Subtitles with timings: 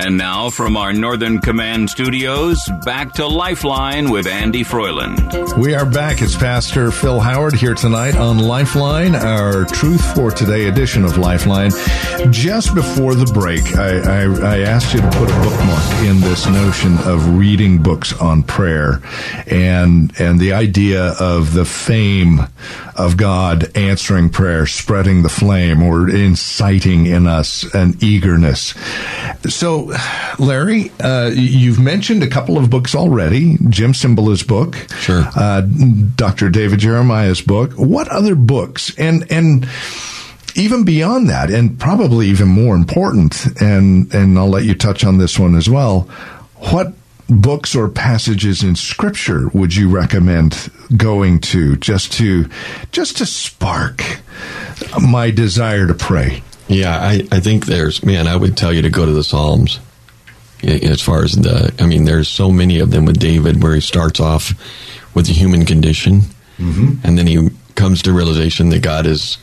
[0.00, 5.58] And now from our Northern Command studios, back to Lifeline with Andy Froyland.
[5.58, 6.22] We are back.
[6.22, 11.72] It's Pastor Phil Howard here tonight on Lifeline, our Truth for Today edition of Lifeline.
[12.30, 16.46] Just before the break, I, I, I asked you to put a bookmark in this
[16.46, 19.02] notion of reading books on prayer
[19.48, 22.38] and and the idea of the fame
[22.98, 28.74] of God answering prayer, spreading the flame, or inciting in us an eagerness.
[29.48, 29.87] So,
[30.38, 33.56] Larry, uh, you've mentioned a couple of books already.
[33.68, 35.24] Jim Cymbala's book, Sure.
[35.34, 36.50] Uh, Dr.
[36.50, 37.72] David Jeremiah's book.
[37.72, 38.92] What other books?
[38.98, 39.68] And and
[40.54, 45.18] even beyond that, and probably even more important, and and I'll let you touch on
[45.18, 46.02] this one as well.
[46.56, 46.92] What
[47.28, 52.48] books or passages in Scripture would you recommend going to just to
[52.90, 54.02] just to spark
[55.00, 56.42] my desire to pray?
[56.68, 59.80] Yeah, I, I think there's, man, I would tell you to go to the Psalms.
[60.62, 63.80] As far as the, I mean, there's so many of them with David where he
[63.80, 64.50] starts off
[65.14, 66.22] with the human condition
[67.04, 69.36] and then he comes to realization that God is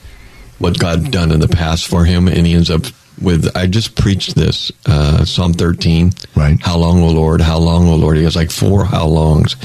[0.59, 2.83] what God done in the past for him and he ends up
[3.21, 6.11] with, I just preached this, uh, Psalm 13.
[6.35, 6.57] Right.
[6.61, 7.39] How long, O Lord?
[7.39, 8.17] How long, O Lord?
[8.17, 9.55] He has like four how longs.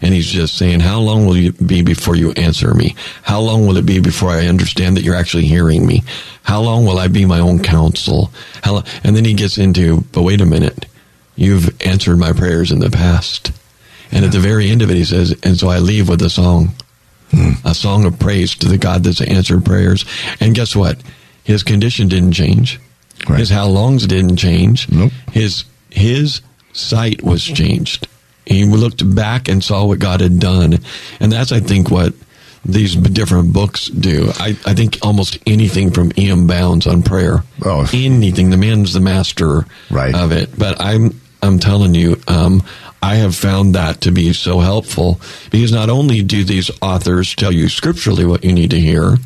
[0.00, 2.94] And he's just saying, how long will you be before you answer me?
[3.22, 6.04] How long will it be before I understand that you're actually hearing me?
[6.42, 8.30] How long will I be my own counsel?
[8.62, 10.86] How, lo- and then he gets into, but wait a minute.
[11.36, 13.52] You've answered my prayers in the past.
[14.10, 16.30] And at the very end of it, he says, and so I leave with a
[16.30, 16.74] song,
[17.64, 20.04] a song of praise to the God that's answered prayers.
[20.40, 20.98] And guess what?
[21.44, 22.80] His condition didn't change.
[23.28, 23.40] Right.
[23.40, 24.90] His how longs didn't change.
[24.90, 25.12] Nope.
[25.32, 26.40] His his
[26.72, 28.06] sight was changed.
[28.48, 30.78] He looked back and saw what God had done,
[31.20, 32.14] and that's I think what
[32.64, 34.30] these different books do.
[34.36, 36.46] I, I think almost anything from E.M.
[36.46, 37.44] Bounds on prayer.
[37.64, 37.88] Oh.
[37.92, 38.50] anything.
[38.50, 40.14] The man's the master Right.
[40.14, 40.58] of it.
[40.58, 42.62] But I'm I'm telling you, um,
[43.00, 45.20] I have found that to be so helpful
[45.50, 49.16] because not only do these authors tell you scripturally what you need to hear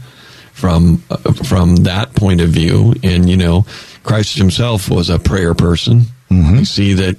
[0.52, 3.64] from uh, from that point of view, and you know,
[4.04, 6.02] Christ Himself was a prayer person.
[6.30, 7.16] You see that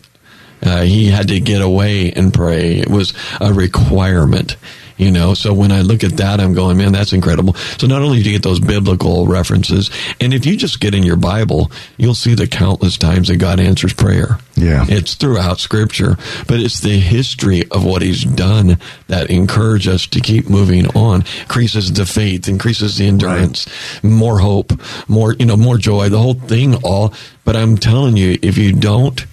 [0.63, 2.77] uh, he had to get away and pray.
[2.77, 4.55] It was a requirement,
[4.97, 5.33] you know.
[5.33, 7.53] So when I look at that, I'm going, man, that's incredible.
[7.77, 11.03] So not only do you get those biblical references, and if you just get in
[11.03, 14.39] your Bible, you'll see the countless times that God answers prayer.
[14.55, 14.85] Yeah.
[14.87, 16.15] It's throughout Scripture,
[16.47, 21.23] but it's the history of what He's done that encourage us to keep moving on.
[21.41, 23.67] Increases the faith, increases the endurance,
[24.03, 24.71] more hope,
[25.09, 26.09] more you know, more joy.
[26.09, 27.13] The whole thing, all.
[27.43, 29.25] But I'm telling you, if you don't,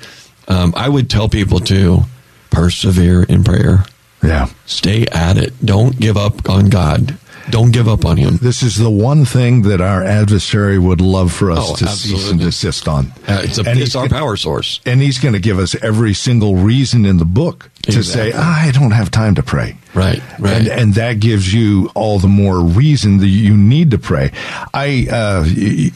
[0.51, 2.01] um, I would tell people to
[2.51, 3.85] persevere in prayer.
[4.23, 4.49] Yeah.
[4.67, 5.55] Stay at it.
[5.65, 7.17] Don't give up on God.
[7.49, 8.37] Don't give up on Him.
[8.37, 12.05] This is the one thing that our adversary would love for us Oh, to cease
[12.13, 12.45] and absolutely.
[12.45, 13.07] desist on.
[13.27, 14.79] Uh, it's a, it's our power source.
[14.87, 18.67] And he's going to give us every single reason in the book to say, "Ah,
[18.67, 19.77] I don't have time to pray.
[19.95, 20.53] Right, right.
[20.59, 24.31] And, and that gives you all the more reason that you need to pray.
[24.75, 25.91] I, uh, y-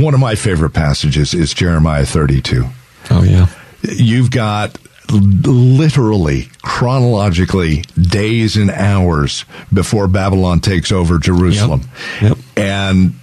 [0.00, 2.64] one of my favorite passages is Jeremiah 32.
[3.10, 3.46] Oh yeah.
[3.82, 4.78] You've got
[5.10, 11.82] literally chronologically days and hours before Babylon takes over Jerusalem.
[12.20, 12.38] Yep.
[12.56, 13.14] And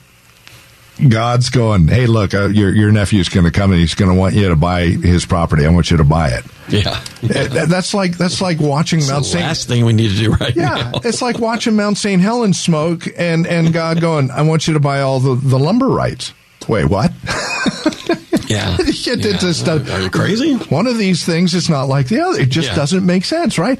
[1.10, 4.18] God's going, hey, look, uh, your your nephew's going to come and he's going to
[4.18, 5.66] want you to buy his property.
[5.66, 6.46] I want you to buy it.
[6.70, 7.04] Yeah.
[7.22, 9.44] That- That's like that's like watching It's Mount the Saint.
[9.46, 10.92] last thing we need to do right Yeah, now.
[11.04, 14.80] it's like watching Mount Saint Helens smoke and and God going, I want you to
[14.80, 16.34] buy all the the lumber rights.
[16.68, 17.12] Wait, what?
[18.48, 18.78] Yeah.
[19.08, 20.56] It- just does- Are you crazy?
[20.56, 22.40] One of these things is not like the other.
[22.40, 22.76] It just Yeah.
[22.76, 23.80] doesn't make sense, right?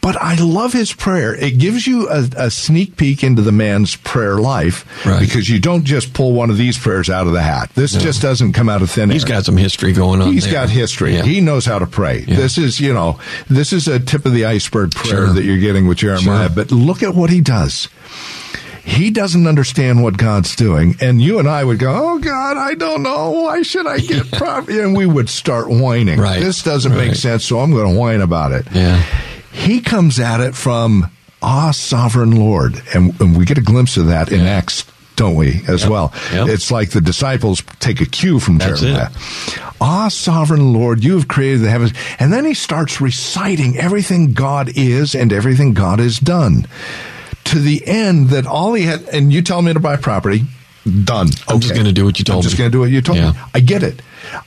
[0.00, 1.34] But I love his prayer.
[1.34, 5.20] It gives you a, a sneak peek into the man's prayer life Right.
[5.20, 7.70] because you don't just pull one of these prayers out of the hat.
[7.74, 9.14] This just doesn't come out of thin air.
[9.14, 10.32] He's got some history going on.
[10.32, 10.52] He's there.
[10.54, 11.14] got history.
[11.14, 11.22] Yeah.
[11.22, 12.24] He knows how to pray.
[12.26, 12.36] Yeah.
[12.36, 13.18] This is, you know,
[13.48, 15.32] this is a tip of the iceberg prayer Sure.
[15.34, 16.46] that you're getting with Jeremiah.
[16.48, 16.54] Sure.
[16.56, 17.88] But look at what he does.
[18.84, 22.74] He doesn't understand what God's doing, and you and I would go, "Oh God, I
[22.74, 23.30] don't know.
[23.30, 26.18] Why should I get property?" And we would start whining.
[26.18, 26.40] Right.
[26.40, 28.66] This doesn't make sense, so I'm going to whine about it.
[28.72, 29.00] Yeah.
[29.52, 31.08] He comes at it from,
[31.42, 34.50] "Ah, sovereign Lord," and, and we get a glimpse of that in Yeah.
[34.50, 35.90] Acts don't we, as Yep.
[35.90, 36.12] well?
[36.32, 36.48] Yep.
[36.48, 39.10] It's like the disciples take a cue from That's Jeremiah.
[39.78, 41.92] Ah, sovereign Lord, you have created the heavens.
[42.18, 46.66] And then he starts reciting everything God is and everything God has done.
[47.46, 50.44] To the end that all he had, and you tell me to buy property,
[51.04, 51.28] done.
[51.48, 53.18] I'm just gonna do what you told I'm just going to do what you told
[53.18, 53.32] Yeah.
[53.32, 53.38] me.
[53.54, 54.00] I get it.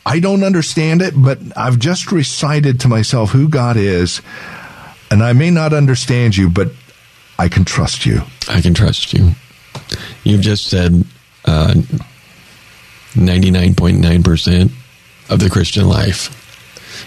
[0.05, 4.21] I don't understand it, but I've just recited to myself who God is,
[5.11, 6.71] and I may not understand you, but
[7.37, 8.21] I can trust you.
[8.47, 9.31] I can trust you.
[10.23, 11.03] You've just said
[11.45, 11.75] uh,
[13.15, 14.71] 99.9%
[15.29, 16.29] of the Christian life.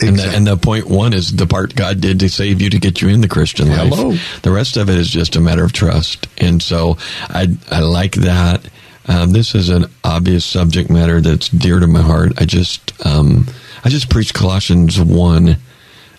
[0.00, 2.78] And the, and the point one is the part God did to save you to
[2.78, 3.88] get you in the Christian life.
[3.88, 4.16] Hello.
[4.42, 6.26] The rest of it is just a matter of trust.
[6.38, 6.98] And so
[7.28, 8.62] I, I like that.
[9.06, 12.32] Um, this is an obvious subject matter that's dear to my heart.
[12.38, 13.46] I just, um,
[13.84, 15.56] I just preached Colossians 1,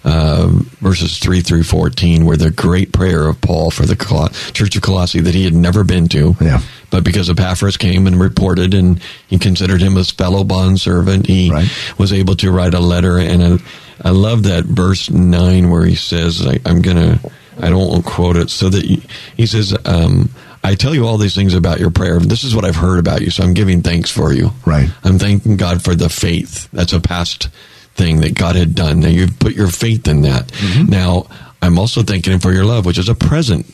[0.09, 0.47] uh,
[0.81, 4.81] verses 3 through 14, where the great prayer of Paul for the Col- Church of
[4.81, 6.35] Colossae that he had never been to.
[6.41, 6.61] Yeah.
[6.89, 11.69] But because Epaphras came and reported, and he considered him his fellow bondservant, he Right.
[11.99, 13.19] was able to write a letter.
[13.19, 17.31] And I, I love that verse 9 where he says, I, I'm going to,
[17.61, 19.03] I don't quote it, so that he,
[19.37, 20.29] he says, um,
[20.63, 22.19] I tell you all these things about your prayer.
[22.19, 24.51] This is what I've heard about you, so I'm giving thanks for you.
[24.65, 24.89] Right.
[25.03, 26.67] I'm thanking God for the faith.
[26.73, 27.49] That's a past
[27.99, 29.01] thing that God had done.
[29.01, 30.47] Now you've put your faith in that.
[30.47, 30.89] Mm-hmm.
[30.89, 31.27] Now
[31.61, 33.67] I'm also thanking Him for your love, which is a present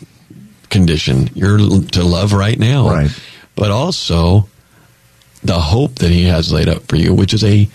[0.70, 1.30] condition.
[1.36, 2.90] You're to love right now.
[2.90, 3.12] Right.
[3.56, 4.50] But also
[5.44, 7.70] the hope that He has laid up for you, which is a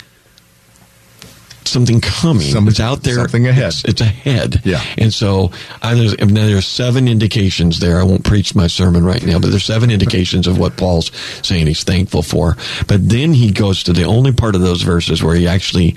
[1.63, 2.47] something coming.
[2.47, 3.15] Some- it's out there.
[3.15, 3.67] something ahead.
[3.67, 4.61] It's, it's ahead.
[4.65, 4.83] Yeah.
[4.97, 5.51] And so
[5.81, 7.99] I, there's, then there's seven indications there.
[7.99, 11.11] I won't preach my sermon right now, but there's seven indications of what Paul's
[11.45, 12.57] saying he's thankful for.
[12.87, 15.95] But then he goes to the only part of those verses where he actually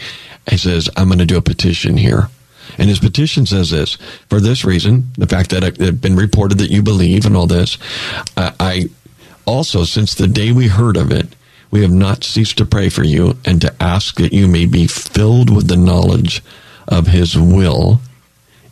[0.49, 2.29] he says, I'm going to do a petition here.
[2.79, 3.97] And his petition says this
[4.29, 7.47] for this reason, the fact that it had been reported that you believe and all
[7.47, 7.79] this,
[8.37, 8.89] I, I
[9.47, 11.37] also, since the day we heard of it,
[11.71, 14.87] we have not ceased to pray for you and to ask that you may be
[14.87, 16.43] filled with the knowledge
[16.87, 18.01] of his will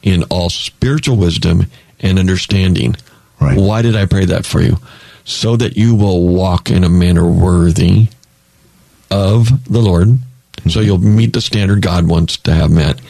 [0.03, 1.67] in all spiritual wisdom
[2.01, 2.97] and understanding.
[3.41, 3.59] Right.
[3.59, 4.79] Why did I pray that for you?
[5.25, 8.09] So that you will walk in a manner worthy
[9.11, 10.19] of the Lord.
[10.69, 13.01] So you'll meet the standard God wants to have met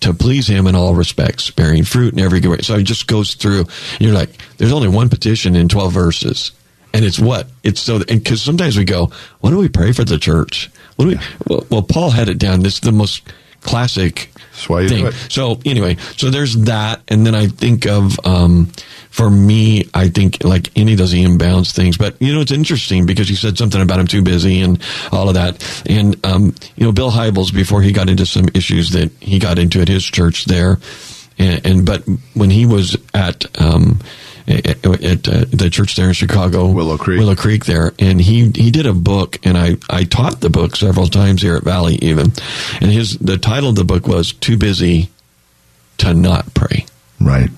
[0.00, 2.58] to please him in all respects, bearing fruit in every good way.
[2.58, 3.66] So it just goes through.
[4.00, 6.52] You're like, there's only one petition in 12 verses.
[6.92, 7.48] And it's what?
[7.62, 10.70] It's so, and because sometimes we go, what do we pray for the church?
[10.96, 11.18] What do we,
[11.48, 12.60] well, well, Paul had it down.
[12.60, 13.22] This is the most
[13.62, 15.04] classic That's why you thing.
[15.04, 15.14] do it.
[15.30, 18.70] So anyway, so there's that, and then I think of um,
[19.12, 21.36] for me, I think like any of those E.M.
[21.36, 21.98] Bounds things.
[21.98, 24.82] But you know, it's interesting because you said something about him too busy and
[25.12, 25.62] all of that.
[25.86, 29.58] And um, you know, Bill Hybels before he got into some issues that he got
[29.58, 30.78] into at his church there,
[31.38, 34.00] and, and but when he was at um,
[34.48, 37.20] at, at uh, the church there in Chicago, Willow Creek.
[37.20, 40.74] Willow Creek there, and he he did a book, and I I taught the book
[40.74, 42.32] several times here at Valley even,
[42.80, 45.10] and his the title of the book was "Too Busy
[45.98, 46.86] to Not Pray."
[47.20, 47.50] Right.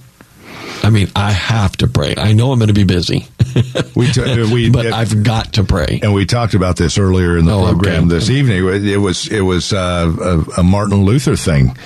[0.84, 2.14] I mean, I have to pray.
[2.16, 3.26] I know I'm going to be busy,
[3.96, 6.00] We, t- we but it- I've got to pray.
[6.02, 8.14] and we talked about this earlier in the Oh, program okay.
[8.14, 8.64] this evening.
[8.86, 11.76] It was it was uh, a, a Martin Luther thing.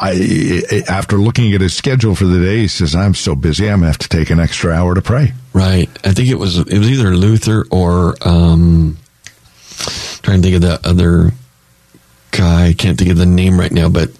[0.00, 3.78] I after looking at his schedule for the day, he says, "I'm so busy, I'm
[3.80, 5.88] gonna have to take an extra hour to pray." Right.
[6.04, 8.96] I think it was it was either Luther or um
[10.22, 11.30] trying to think of the other
[12.32, 12.66] guy.
[12.68, 14.10] I can't think of the name right now, but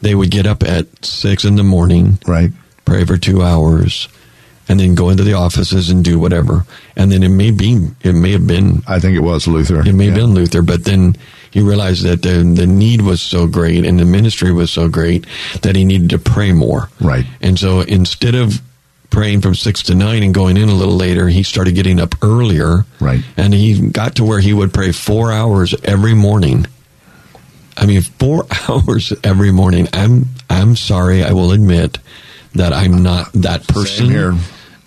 [0.00, 2.50] they would get up at six in the morning, Right.
[2.84, 4.08] Pray for two hours,
[4.68, 6.64] and then go into the offices and do whatever.
[6.96, 9.80] And then it may be it may have been I think it was Luther.
[9.86, 11.16] it may have been Luther, but then
[11.50, 15.26] he realized that the the need was so great and the ministry was so great
[15.62, 16.88] that he needed to pray more.
[17.00, 17.26] Right.
[17.40, 18.60] And so instead of
[19.10, 22.14] praying from six to nine and going in a little later, he started getting up
[22.22, 22.86] earlier.
[22.98, 23.22] Right.
[23.36, 26.66] And he got to where he would pray four hours every morning.
[27.76, 29.88] I mean, four hours every morning.
[29.92, 31.98] I'm I'm sorry, I will admit
[32.54, 34.10] that I'm not that person.
[34.10, 34.34] here.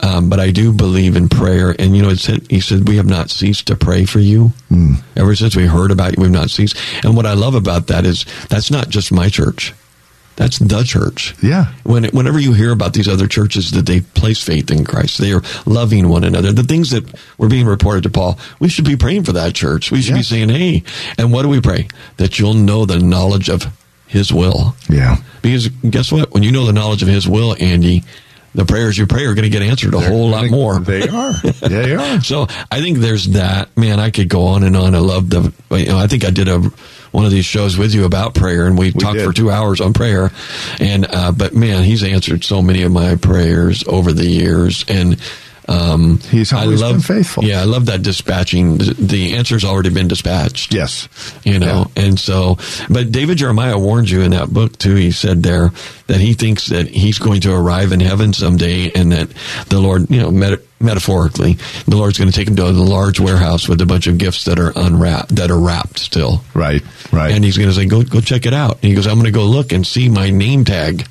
[0.02, 2.98] Um, but I do believe in prayer, and you know, it said, he said, "We
[2.98, 4.96] have not ceased to pray for you Hmm.
[5.16, 6.22] ever since we heard about you.
[6.24, 9.74] We've not ceased." And what I love about that is that's not just my church;
[10.36, 11.34] that's the church.
[11.42, 11.68] Yeah.
[11.84, 15.32] When whenever you hear about these other churches that they place faith in Christ, they
[15.32, 16.52] are loving one another.
[16.52, 17.06] The things that
[17.38, 19.92] were being reported to Paul, we should be praying for that church.
[19.92, 20.84] We should be saying, "Hey,"
[21.18, 21.88] and what do we pray?
[22.18, 23.66] That you'll know the knowledge of
[24.08, 24.76] His will.
[24.90, 25.18] Yeah.
[25.42, 26.34] Because guess what?
[26.34, 28.04] When you know the knowledge of His will, Andy,
[28.54, 30.80] the prayers you pray are going to get answered a whole lot more.
[30.86, 31.34] They are.
[31.34, 32.22] They are.
[32.22, 33.76] So I think there's that.
[33.78, 34.96] Man, I could go on and on.
[34.96, 35.54] I love the.
[35.72, 36.60] You know, I think I did a
[37.12, 39.26] one of these shows with you about prayer, and we, talked did.
[39.26, 40.32] for two hours on prayer.
[40.80, 45.20] And uh, but man, he's answered so many of my prayers over the years, and
[45.68, 47.44] Um, He's always I love, been faithful.
[47.44, 48.78] Yeah, I love that dispatching.
[48.78, 50.74] The, answer's already been dispatched.
[50.74, 51.08] Yes.
[51.44, 52.58] You know, and so,
[52.90, 54.96] but David Jeremiah warned you in that book too.
[54.96, 55.72] He said there
[56.08, 59.30] that he thinks that he's going to arrive in heaven someday and that
[59.70, 61.54] the Lord, you know, meta- metaphorically,
[61.88, 64.46] the Lord's going to take him to a large warehouse with a bunch of gifts
[64.46, 66.42] that are unwrapped, that are wrapped still.
[66.54, 67.32] Right, right.
[67.32, 68.74] And he's going to say, go, go check it out.
[68.76, 71.08] And he goes, I'm going to go look and see my name tag,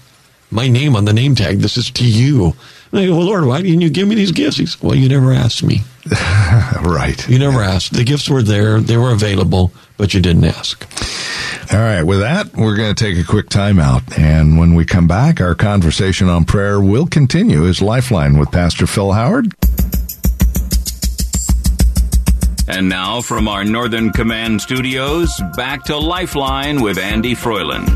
[0.51, 1.59] my name on the name tag.
[1.59, 2.55] This is to you.
[2.99, 4.57] I go, well, Lord, why didn't you give me these gifts?
[4.59, 5.83] He's, well, you never asked me.
[6.83, 7.29] right.
[7.29, 7.95] You never asked.
[7.95, 8.81] The gifts were there.
[8.81, 10.87] They were available, but you didn't ask.
[11.73, 12.03] All right.
[12.03, 14.19] With that, we're going to take a quick timeout.
[14.19, 18.87] And when we come back, our conversation on prayer will continue as Lifeline with Pastor
[18.87, 19.55] Phil Howard.
[22.66, 27.88] And now from our Northern Command studios, back to Lifeline with Andy Froyland.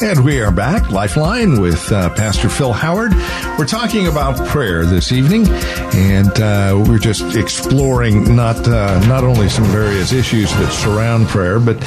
[0.00, 3.12] And we are back, Lifeline, with uh, Pastor Phil Howard.
[3.58, 9.48] We're talking about prayer this evening, and uh, we're just exploring not uh, not only
[9.48, 11.82] some various issues that surround prayer, but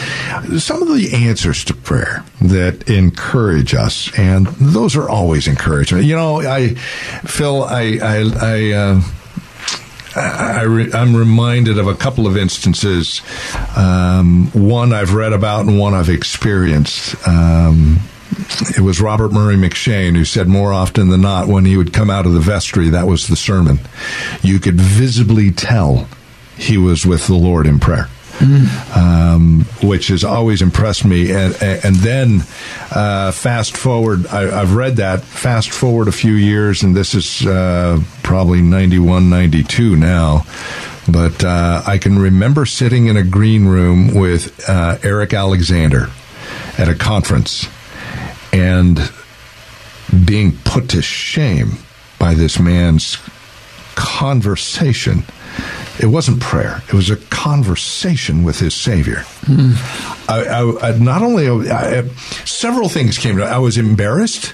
[0.60, 6.04] some of the answers to prayer that encourage us, and those are always encouraging.
[6.04, 6.74] You know, I,
[7.24, 9.02] Phil, I, I, I.
[10.16, 13.22] I am reminded of a couple of instances.
[13.76, 17.16] Um, one I've read about and one I've experienced.
[17.28, 18.00] Um,
[18.76, 22.10] it was Robert Murray M'Cheyne who said more often than not when he would come
[22.10, 23.80] out of the vestry, that was the sermon.
[24.42, 26.08] You could visibly tell
[26.58, 28.10] he was with the Lord in prayer.
[28.38, 28.96] Mm.
[28.96, 31.32] Um, which has always impressed me.
[31.32, 32.42] And, and then
[32.92, 35.22] uh, fast forward, I, have read that.
[35.22, 40.44] Fast forward a few years, and this is uh, probably 91, 92 now.
[41.12, 46.10] But uh, I can remember sitting in a green room with uh, Eric Alexander
[46.78, 47.68] at a conference
[48.54, 49.00] and
[50.26, 51.78] being put to shame
[52.20, 53.18] by this man's
[53.96, 55.24] conversation
[56.00, 56.84] it wasn't prayer.
[56.88, 59.24] It was a conversation with his Savior.
[59.46, 60.30] Mm.
[60.30, 62.08] I, I, I, not only I,
[62.46, 63.44] several things came to.
[63.44, 64.54] I was embarrassed.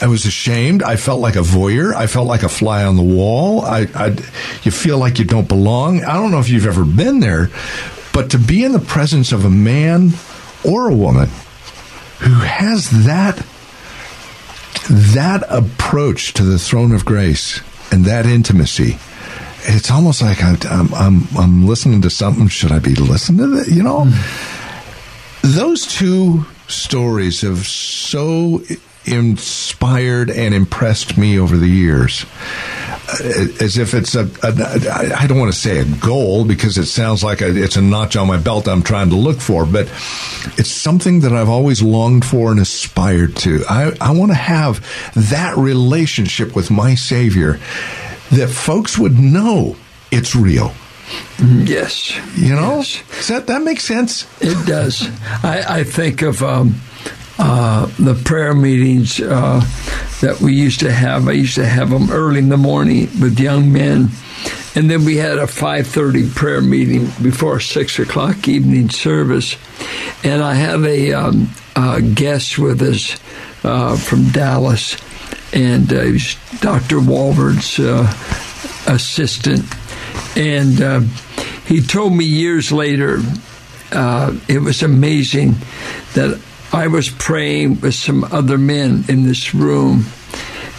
[0.00, 0.82] I was ashamed.
[0.82, 1.94] I felt like a voyeur.
[1.94, 3.62] I felt like a fly on the wall.
[3.64, 3.80] I,
[4.62, 6.02] you feel like you don't belong.
[6.04, 7.50] I don't know if you've ever been there,
[8.12, 10.10] but to be in the presence of a man
[10.64, 11.28] or a woman
[12.18, 13.46] who has that
[14.90, 17.60] that approach to the throne of grace
[17.92, 18.98] and that intimacy
[19.64, 22.48] it's almost like I'm, I'm, I'm, I'm listening to something.
[22.48, 23.68] Should I be listening to that?
[23.68, 25.42] You know, mm.
[25.42, 28.62] those two stories have so
[29.04, 32.24] inspired and impressed me over the years.
[33.08, 36.86] Uh, as if it's a, a I don't want to say a goal because it
[36.86, 39.88] sounds like a, it's a notch on my belt I'm trying to look for, but
[40.56, 43.64] it's something that I've always longed for and aspired to.
[43.68, 44.80] I, I want to have
[45.30, 47.58] that relationship with my Savior
[48.32, 49.76] that folks would know
[50.10, 50.72] it's real.
[51.38, 52.16] Yes.
[52.36, 53.02] You know, yes.
[53.10, 54.26] Does that that makes sense.
[54.40, 55.08] It does.
[55.42, 56.80] I, I think of um,
[57.38, 59.60] uh, the prayer meetings uh,
[60.20, 61.28] that we used to have.
[61.28, 64.08] I used to have them early in the morning with young men,
[64.74, 69.56] and then we had a five thirty prayer meeting before six o'clock evening service.
[70.24, 73.18] And I have a, um, a guest with us
[73.64, 74.96] uh, from Dallas
[75.52, 76.96] and uh, he was Dr.
[76.96, 78.06] Walvoord's uh,
[78.92, 79.64] assistant.
[80.36, 81.00] And uh,
[81.66, 83.18] he told me years later,
[83.92, 85.56] uh, it was amazing
[86.14, 86.40] that
[86.72, 90.06] I was praying with some other men in this room.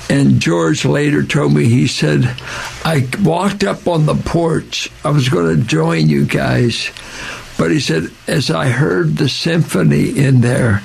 [0.10, 2.24] And George later told me, he said,
[2.84, 4.90] I walked up on the porch.
[5.04, 6.92] I was going to join you guys.
[7.58, 10.82] But he said, as I heard the symphony in there,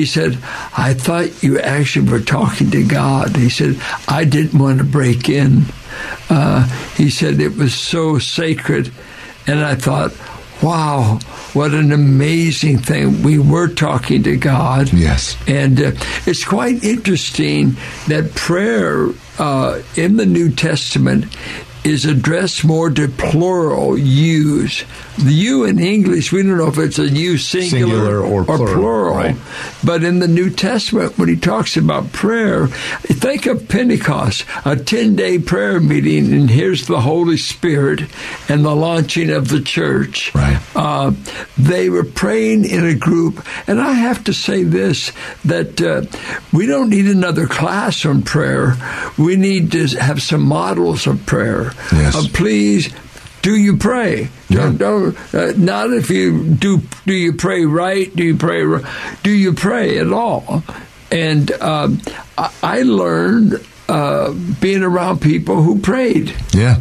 [0.00, 0.38] he said,
[0.78, 3.36] I thought you actually were talking to God.
[3.36, 3.76] He said,
[4.08, 5.64] I didn't want to break in.
[6.30, 6.64] Uh,
[6.96, 8.90] he said, it was so sacred.
[9.46, 10.12] And I thought,
[10.62, 11.18] wow,
[11.52, 13.22] what an amazing thing.
[13.22, 14.90] We were talking to God.
[14.90, 15.36] Yes.
[15.46, 15.92] And uh,
[16.24, 17.76] it's quite interesting
[18.08, 21.26] that prayer uh, in the New Testament
[21.84, 24.84] is addressed more to plural use.
[25.18, 28.62] The you in English, we don't know if it's a you singular, singular or, plural.
[28.62, 29.16] Or plural.
[29.16, 29.36] Right.
[29.84, 35.16] But in the New Testament, when he talks about prayer, think of Pentecost, a 10
[35.16, 38.02] day prayer meeting, and here's the Holy Spirit
[38.48, 40.34] and the launching of the church.
[40.34, 40.60] Right.
[40.74, 41.12] Uh,
[41.58, 43.44] they were praying in a group.
[43.66, 45.12] And I have to say this
[45.44, 46.02] that uh,
[46.52, 48.74] we don't need another class on prayer.
[49.18, 51.69] We need to have some models of prayer.
[51.92, 52.16] Yes.
[52.16, 52.92] Uh, please
[53.42, 54.28] do you pray?
[54.48, 54.72] Yeah.
[54.72, 56.82] Don't, don't uh, not if you do.
[57.06, 58.14] Do you pray right?
[58.14, 58.64] Do you pray?
[59.22, 60.62] Do you pray at all?
[61.10, 62.00] And um,
[62.36, 66.34] I, I learned uh, being around people who prayed.
[66.52, 66.80] Yeah.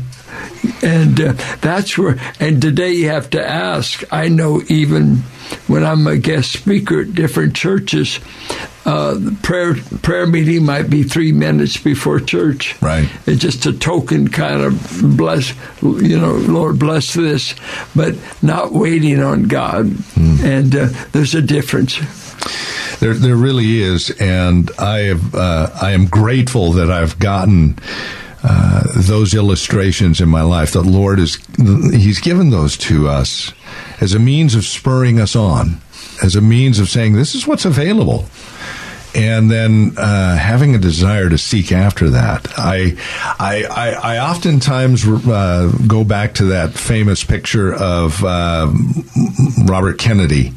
[0.82, 4.04] And uh, that's where, and today you have to ask.
[4.12, 5.18] I know even
[5.68, 8.20] when I'm a guest speaker at different churches,
[8.86, 12.82] uh, prayer prayer meeting might be three minutes before church.
[12.82, 13.10] Right.
[13.26, 17.56] It's just a token kind of bless, you know, Lord bless this,
[17.96, 19.94] but not waiting on God.
[20.44, 22.00] And uh, there's a difference.
[23.00, 27.80] There, there really is, and I have, uh, I am grateful that I've gotten
[28.44, 30.72] uh, those illustrations in my life.
[30.72, 33.54] That Lord is, He's given those to us
[34.00, 35.82] as a means of spurring us on,
[36.24, 38.26] as a means of saying this is what's available.
[39.16, 42.96] And then uh, having a desire to seek after that, I,
[43.40, 48.72] I, I, I oftentimes uh, go back to that famous picture of uh,
[49.66, 50.54] Robert Kennedy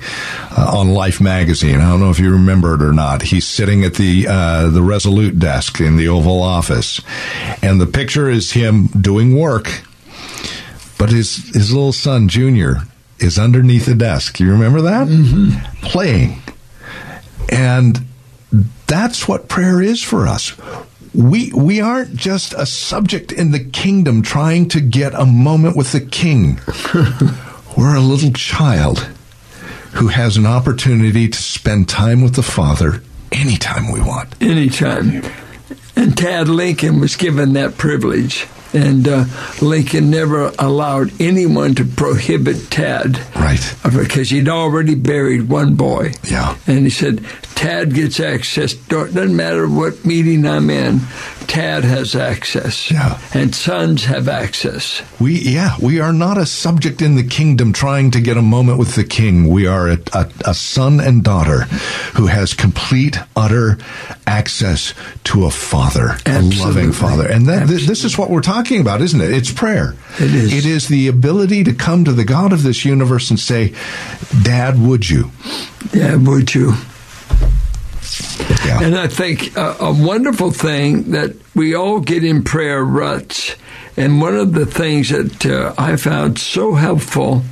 [0.50, 1.76] uh, on Life magazine.
[1.76, 3.23] I don't know if you remember it or not.
[3.23, 7.00] He's sitting at the uh, the Resolute desk in the Oval Office,
[7.62, 9.82] and the picture is him doing work,
[10.99, 12.82] but his his little son Junior
[13.18, 14.40] is underneath the desk.
[14.40, 15.09] You remember that
[15.82, 16.42] playing,
[17.49, 18.04] and
[18.92, 20.52] that's what prayer is for us.
[21.14, 25.92] We we aren't just a subject in the kingdom trying to get a moment with
[25.92, 26.61] the king.
[27.76, 28.99] We're a little child
[29.92, 34.34] who has an opportunity to spend time with the Father anytime we want.
[34.42, 35.22] anytime.
[35.96, 38.46] And Tad Lincoln was given that privilege.
[38.74, 39.24] And uh,
[39.60, 43.20] Lincoln never allowed anyone to prohibit Tad.
[43.36, 43.76] Right.
[43.82, 46.12] Because he'd already buried one boy.
[46.24, 46.56] Yeah.
[46.66, 47.24] And he said,
[47.54, 48.74] Tad gets access.
[48.74, 51.00] Doesn't matter what meeting I'm in,
[51.46, 52.90] Tad has access.
[52.90, 53.20] Yeah.
[53.34, 55.02] And sons have access.
[55.20, 58.78] We yeah, we are not a subject in the kingdom trying to get a moment
[58.78, 59.49] with the king.
[59.49, 61.62] We are a, a, a son and daughter
[62.14, 63.78] who has complete, utter
[64.26, 64.94] access
[65.25, 67.28] to a father, a loving father.
[67.28, 69.30] And that, th- this is what we're talking about, isn't it?
[69.30, 69.94] It's prayer.
[70.18, 70.52] It is.
[70.52, 73.75] It is the ability to come to the God of this universe and say,
[74.42, 75.30] Dad, would you?
[75.92, 76.75] Yeah, would you?
[78.64, 78.83] Yeah.
[78.83, 83.57] And I think a, a wonderful thing that we all get in prayer ruts.
[83.96, 87.42] And one of the things that uh, I found so helpful,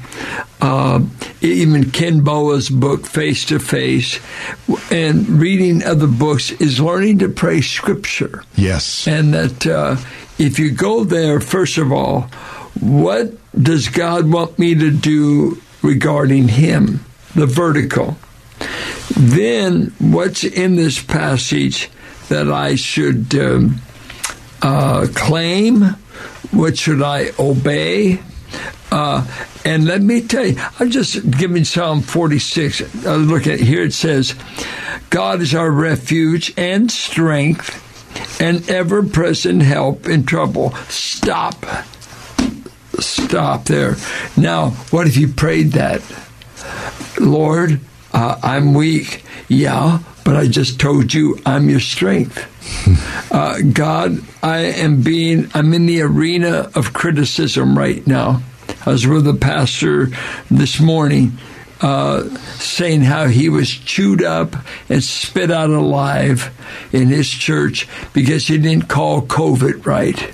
[0.60, 1.00] uh,
[1.42, 4.18] even Ken Boa's book, Face to Face,
[4.90, 8.42] and reading other books, is learning to pray scripture.
[8.56, 9.06] Yes.
[9.06, 9.96] And that uh,
[10.38, 12.22] if you go there, first of all,
[12.80, 17.04] what does God want me to do regarding Him?
[17.34, 18.16] The vertical.
[19.16, 21.90] Then, what's in this passage
[22.28, 23.80] that I should um,
[24.62, 25.82] uh, claim?
[26.52, 28.20] What should I obey?
[28.90, 29.26] Uh,
[29.64, 33.04] and let me tell you, I'm just giving Psalm 46.
[33.04, 34.34] Uh, look at here, it says,
[35.10, 37.86] God is our refuge and strength
[38.40, 40.74] and ever present help in trouble.
[40.88, 41.64] Stop.
[42.98, 43.96] Stop there.
[44.36, 46.02] Now, what if you prayed that?
[47.18, 47.80] Lord,
[48.12, 49.24] uh, I'm weak.
[49.48, 52.46] Yeah, but I just told you I'm your strength.
[53.32, 58.42] Uh, God, I am being, I'm in the arena of criticism right now.
[58.84, 60.08] I was with a pastor
[60.50, 61.38] this morning
[61.80, 62.24] uh,
[62.58, 64.54] saying how he was chewed up
[64.88, 66.52] and spit out alive
[66.92, 70.32] in his church because he didn't call COVID right.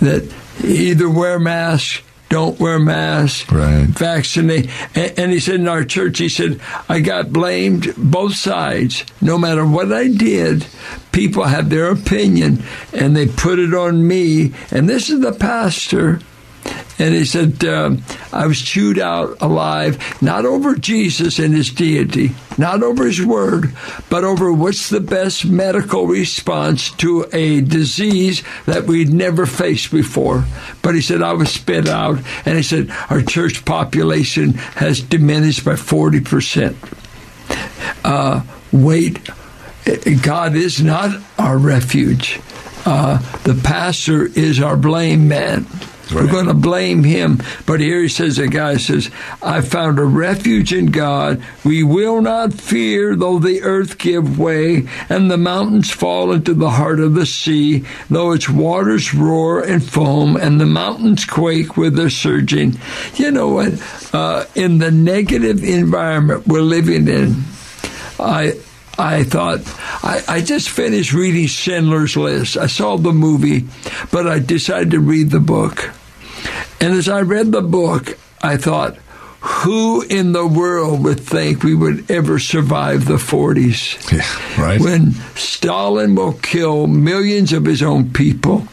[0.00, 3.86] That either wear masks, don't wear masks, Right.
[3.86, 4.68] vaccinate.
[4.94, 9.04] And, and he said in our church, he said, I got blamed both sides.
[9.20, 10.66] No matter what I did,
[11.12, 12.62] people had their opinion
[12.92, 14.52] and they put it on me.
[14.70, 16.20] And this is the pastor.
[16.98, 22.32] And he said, um, I was chewed out alive, not over Jesus and his deity,
[22.56, 23.72] not over his word,
[24.10, 30.44] but over what's the best medical response to a disease that we'd never faced before.
[30.82, 32.18] But he said, I was spit out.
[32.44, 36.74] And he said, our church population has diminished by 40%.
[38.04, 39.28] Uh, wait,
[40.22, 42.40] God is not our refuge.
[42.84, 45.66] Uh, the pastor is our blame man.
[46.12, 47.42] We're going to blame him.
[47.66, 49.10] But here he says, a guy says,
[49.42, 51.42] I found a refuge in God.
[51.64, 56.70] We will not fear though the earth give way and the mountains fall into the
[56.70, 61.96] heart of the sea, though its waters roar and foam and the mountains quake with
[61.96, 62.78] their surging.
[63.14, 64.14] You know what?
[64.14, 67.44] Uh, in the negative environment we're living in,
[68.18, 68.54] I
[68.98, 69.60] I thought
[70.02, 72.56] I, I just finished reading Schindler's List.
[72.56, 73.68] I saw the movie,
[74.10, 75.90] but I decided to read the book.
[76.80, 78.96] And as I read the book, I thought,
[79.40, 83.96] who in the world would think we would ever survive the 40s?
[84.58, 84.80] Yeah, right.
[84.80, 88.66] When Stalin will kill millions of his own people,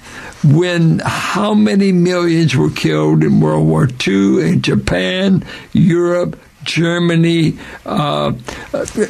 [0.43, 8.33] when how many millions were killed in World War II in Japan, Europe, Germany, uh,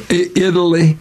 [0.09, 0.97] Italy,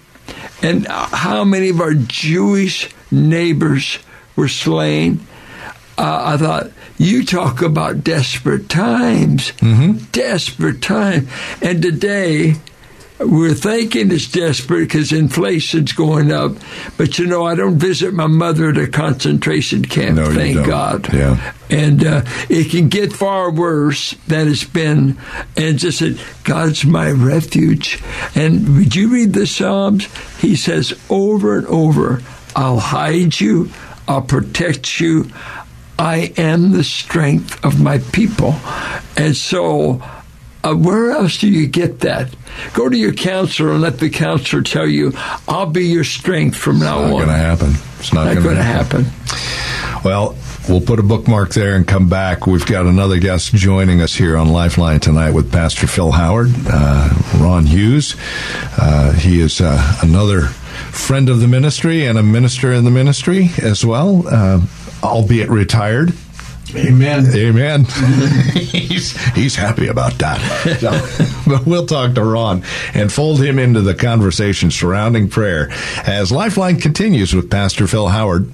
[0.63, 3.99] and how many of our Jewish neighbors
[4.37, 5.27] were slain.
[5.97, 10.05] Uh, I thought, you talk about desperate times, Mm-hmm.
[10.13, 11.29] desperate time.
[11.63, 12.55] And today,
[13.21, 16.53] we're thinking it's desperate because inflation's going up.
[16.97, 20.67] But you know, I don't visit my mother at a concentration camp, No, thank.
[20.67, 21.13] God.
[21.13, 21.53] Yeah.
[21.71, 25.17] And uh, it can get far worse than it's been.
[25.57, 28.03] And just said, God's my refuge.
[28.35, 30.07] And would you read the Psalms?
[30.41, 32.21] He says over and over,
[32.57, 33.71] I'll hide you,
[34.09, 35.31] I'll protect you.
[35.99, 38.55] I am the strength of my people.
[39.17, 40.03] And so,
[40.65, 42.35] uh, where else do you get that?
[42.73, 45.13] Go to your counselor and let the counselor tell you,
[45.49, 47.19] I'll be your strength from now on." Not on.
[47.19, 47.75] going to happen.
[47.99, 49.05] It's not, Not going to happen.
[49.05, 50.01] happen.
[50.05, 50.37] Well,
[50.69, 52.47] we'll put a bookmark there and come back.
[52.47, 57.11] We've got another guest joining us here on Lifeline tonight with Pastor Phil Howard, uh,
[57.39, 58.15] Ron Hughes.
[58.77, 60.43] Uh, he is uh, another
[60.93, 64.61] friend of the ministry and a minister in the ministry as well, uh,
[65.05, 66.13] albeit retired.
[66.75, 67.27] Amen.
[67.35, 67.85] Amen.
[68.55, 70.41] he's he's happy about that.
[70.81, 70.91] So,
[71.51, 72.65] but we'll talk to Ron
[72.95, 75.69] and fold him into the conversation surrounding prayer
[76.05, 78.51] as Lifeline continues with Pastor Phil Howard.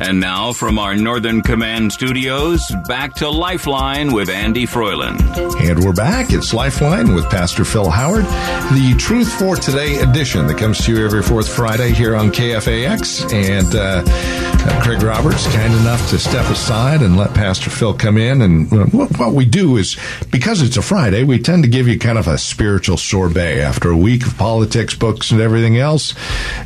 [0.00, 5.20] And now from our Northern Command studios, back to Lifeline with Andy Froyland.
[5.60, 6.30] And we're back.
[6.30, 11.04] It's Lifeline with Pastor Phil Howard, the Truth for Today edition that comes to you
[11.04, 13.32] every fourth Friday here on KFAX.
[13.32, 14.47] And uh,
[14.82, 18.40] Craig Roberts, kind enough to step aside and let Pastor Phil come in.
[18.40, 19.98] And uh, what we do is,
[20.30, 23.90] because it's a Friday, we tend to give you kind of a spiritual sorbet after
[23.90, 26.14] a week of politics, books, and everything else.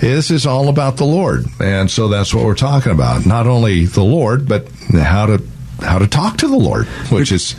[0.01, 1.47] This is all about the Lord.
[1.59, 3.27] And so that's what we're talking about.
[3.27, 5.43] Not only the Lord, but how to
[5.83, 7.55] how to talk to the Lord, which is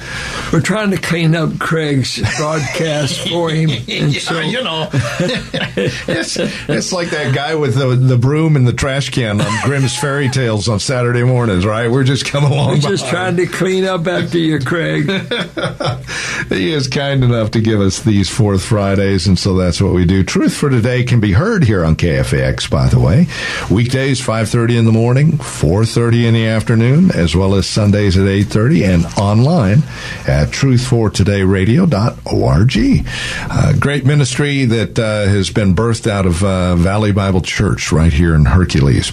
[0.51, 3.69] We're trying to clean up Craig's broadcast for him.
[3.93, 8.73] And so, you know, it's, it's like that guy with the the broom and the
[8.73, 11.89] trash can on Grimm's Fairy Tales on Saturday mornings, right?
[11.89, 12.69] We're just coming along.
[12.69, 13.37] we're just behind.
[13.37, 15.09] trying to clean up after you, Craig.
[16.49, 20.05] he is kind enough to give us these fourth Fridays, and so that's what we
[20.05, 20.23] do.
[20.23, 23.27] Truth for Today can be heard here on KFAX, by the way.
[23.69, 28.87] Weekdays, 5.30 in the morning, 4.30 in the afternoon, as well as Sundays at 8.30,
[28.87, 29.79] and online
[30.27, 33.07] at truthfortodayradio.org.
[33.51, 38.13] Uh, great ministry that uh, has been birthed out of uh, Valley Bible Church right
[38.13, 39.11] here in Hercules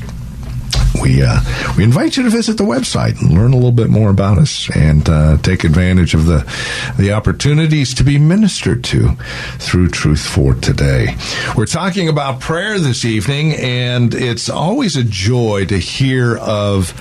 [1.00, 1.40] we uh,
[1.76, 4.74] we invite you to visit the website and learn a little bit more about us
[4.74, 6.46] and uh, take advantage of the
[6.98, 9.10] the opportunities to be ministered to
[9.58, 11.16] through Truth for Today.
[11.56, 16.94] We're talking about prayer this evening, and it's always a joy to hear of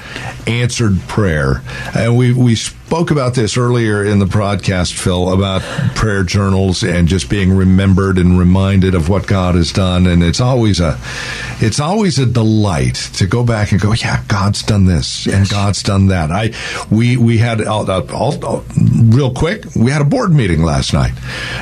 [0.48, 1.62] answered prayer.
[1.96, 2.56] And we we
[2.90, 5.62] spoke about this earlier in the broadcast, Phil, about
[5.94, 10.08] prayer journals and just being remembered and reminded of what God has done.
[10.08, 11.00] And it's always a,
[11.62, 15.84] it's always a delight to go back and go, yeah, God's done this and God's
[15.84, 16.32] done that.
[16.32, 16.50] I,
[16.90, 18.66] we, we had, I'll, I'll, I'll-
[19.04, 21.14] real quick, we had a board meeting last night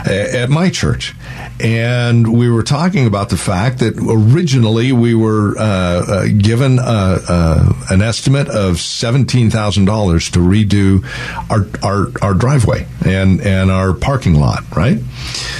[0.07, 1.13] at my church.
[1.59, 7.19] And we were talking about the fact that originally we were uh, uh, given uh,
[7.27, 11.03] uh, an estimate of seventeen thousand dollars to redo
[11.49, 14.63] our, our our driveway and and our parking lot.
[14.75, 14.99] Right,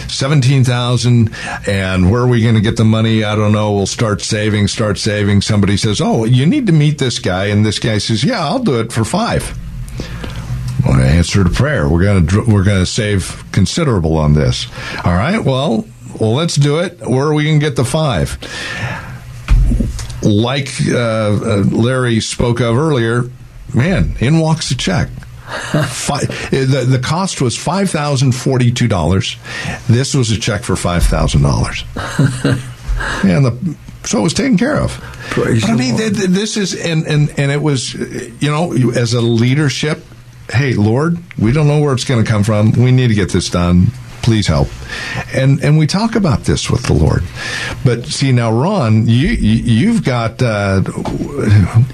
[0.08, 1.34] seventeen thousand.
[1.68, 3.24] And where are we going to get the money?
[3.24, 3.74] I don't know.
[3.74, 4.68] We'll start saving.
[4.68, 5.42] Start saving.
[5.42, 8.60] Somebody says, "Oh, you need to meet this guy," and this guy says, "Yeah, I'll
[8.60, 9.58] do it for five.
[10.86, 11.90] Well, answer to prayer.
[11.90, 14.68] We're gonna we're gonna save considerable on this.
[15.04, 15.40] All right.
[15.44, 15.86] Well,
[16.20, 17.00] well, let's do it.
[17.02, 18.38] Where are we gonna get the five?
[20.24, 23.30] Like uh, uh, Larry spoke of earlier,
[23.74, 25.10] man, in walks the check.
[25.48, 29.38] Fi- the the cost was five thousand forty two dollars.
[29.88, 31.84] This was a check for five thousand dollars.
[33.24, 34.92] And the so it was taken care of.
[35.30, 38.74] Praise but I mean, th- th- this is and and and it was, you know,
[38.74, 40.04] as a leadership.
[40.50, 42.72] Hey, Lord, we don't know where it's going to come from.
[42.72, 43.88] We need to get this done.
[44.24, 44.68] Please help.
[45.34, 47.24] And and we talk about this with the Lord.
[47.86, 50.42] But see now, Ron, you, you you've got.
[50.42, 50.82] Uh,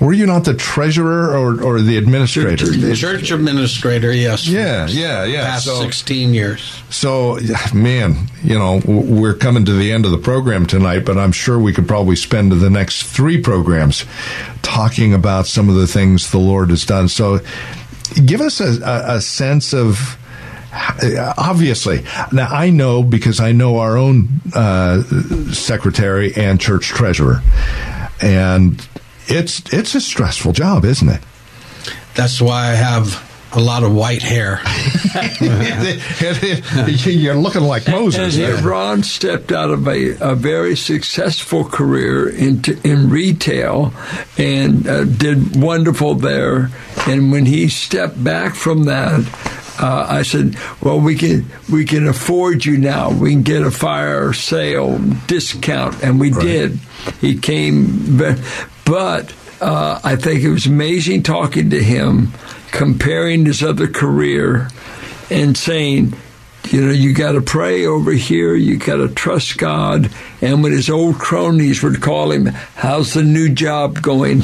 [0.02, 2.66] were you not the treasurer or or the administrator?
[2.96, 4.48] Church administrator, yes.
[4.48, 5.46] Yeah, yeah, yeah.
[5.46, 6.82] Past So- 16 years.
[6.90, 7.40] So,
[7.74, 11.58] man, you know, we're coming to the end of the program tonight, but I'm sure
[11.60, 14.06] we could probably spend the next three programs
[14.62, 17.08] talking about some of the things the Lord has done.
[17.10, 17.40] So,
[18.26, 20.18] give us a, a, a sense of
[21.38, 25.02] obviously now i know because i know our own uh,
[25.52, 27.42] secretary and church treasurer
[28.22, 28.88] and
[29.28, 31.22] it's it's a stressful job isn't it
[32.16, 33.18] That's why I have
[33.56, 34.60] a lot of white hair.
[37.12, 42.30] you're looking like And moses here Ron stepped out of a, a very successful career
[42.30, 43.94] into, in retail
[44.38, 46.70] and uh, did wonderful there.
[47.08, 49.22] And when he stepped back from that,
[49.80, 53.12] uh, I said, "Well, we can we can afford you now.
[53.12, 56.80] We can get a fire sale discount," and we did.
[57.22, 58.42] He came, ve-
[58.86, 62.34] but uh, I think it was amazing talking to him,
[62.72, 64.70] comparing his other career,
[65.30, 66.14] and saying,
[66.70, 68.56] you know, you got to pray over here.
[68.56, 70.12] You got to trust God.
[70.42, 74.44] And when his old cronies would call him, "How's the new job going?"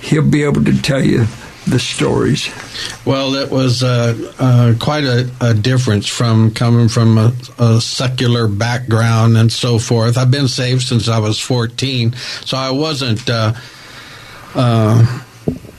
[0.00, 1.26] He'll be able to tell you
[1.66, 2.48] the stories.
[3.04, 8.48] Well, it was uh, uh, quite a, a difference from coming from a, a secular
[8.48, 10.18] background and so forth.
[10.18, 13.54] I've been saved since I was 14, so I wasn't uh,
[14.54, 15.22] uh,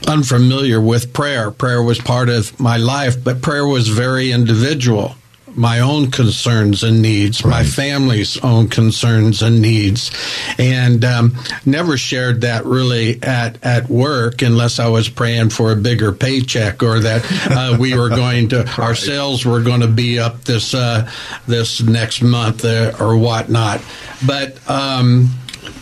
[0.08, 1.50] unfamiliar with prayer.
[1.50, 5.14] Prayer was part of my life, but prayer was very individual.
[5.56, 10.10] My own concerns and needs, my family's own concerns and needs,
[10.58, 15.76] and um, never shared that really at, at work unless I was praying for a
[15.76, 20.18] bigger paycheck or that uh, we were going to our sales were going to be
[20.18, 21.10] up this uh,
[21.46, 23.80] this next month uh, or whatnot.
[24.26, 25.30] But um,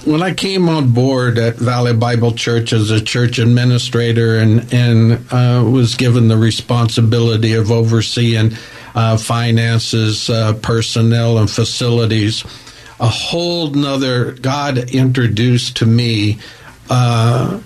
[0.04, 5.12] when I came on board at Valley Bible Church as a church administrator and and
[5.32, 8.52] uh, was given the responsibility of overseeing
[8.94, 12.44] uh, finances, uh, personnel, and facilities,
[13.00, 16.38] a whole nother God introduced to me.
[16.88, 17.60] Uh,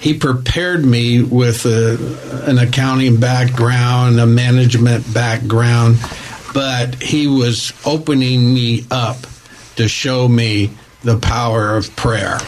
[0.00, 5.98] he prepared me with a, an accounting background, a management background,
[6.54, 9.18] but he was opening me up
[9.76, 10.70] to show me
[11.02, 12.38] the power of prayer.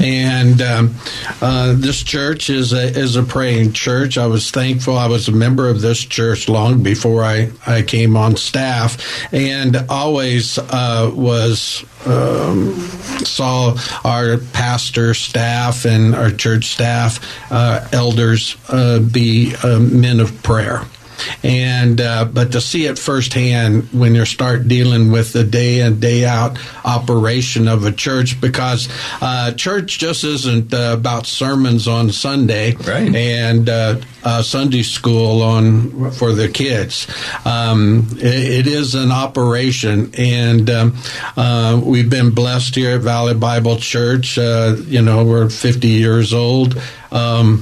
[0.00, 0.94] and um,
[1.40, 4.18] uh, this church is a, is a praying church.
[4.18, 4.96] I was thankful.
[4.96, 9.76] I was a member of this church long before I, I came on staff and
[9.88, 12.74] always uh, was um,
[13.24, 20.42] saw our pastor staff and our church staff, uh, elders, uh, be uh, men of
[20.42, 20.82] prayer
[21.42, 26.00] and uh, but to see it firsthand when you start dealing with the day in
[26.00, 28.88] day out operation of a church because
[29.20, 33.14] uh, church just isn't uh, about sermons on Sunday Right.
[33.14, 37.06] and uh, uh, Sunday school on for the kids.
[37.44, 40.96] Um, it, it is an operation, and um,
[41.36, 44.36] uh, we've been blessed here at Valley Bible Church.
[44.38, 46.80] Uh, you know, we're 50 years old.
[47.12, 47.60] Um,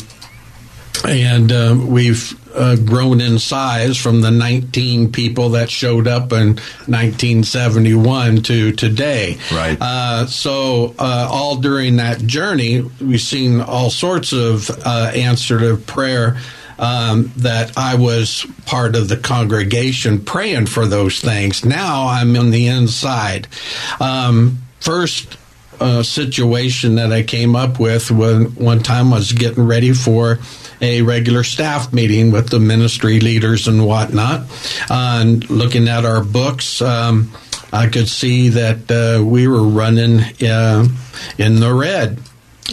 [1.07, 6.57] and uh, we've uh, grown in size from the 19 people that showed up in
[6.87, 9.39] 1971 to today.
[9.53, 9.77] Right.
[9.81, 15.77] Uh, so, uh, all during that journey, we've seen all sorts of uh, answer to
[15.77, 16.39] prayer.
[16.77, 21.65] Um, that I was part of the congregation praying for those things.
[21.65, 23.47] Now I'm on the inside.
[24.01, 25.39] Um, first
[25.81, 30.39] uh, situation that I came up with when one time I was getting ready for
[30.85, 34.41] a regular staff meeting with the ministry leaders and whatnot,
[34.91, 36.83] uh, and looking at our books.
[36.83, 37.33] Um,
[37.73, 40.87] I could see that uh, we were running uh,
[41.39, 42.21] in the red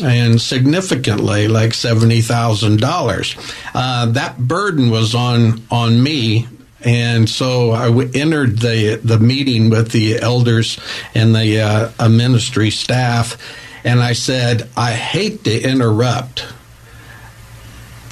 [0.04, 3.36] and significantly, like seventy thousand dollars.
[3.74, 6.48] Uh, that burden was on on me,
[6.82, 10.80] and so I w- entered the the meeting with the elders
[11.16, 13.38] and the uh, ministry staff,
[13.84, 16.46] and I said, I hate to interrupt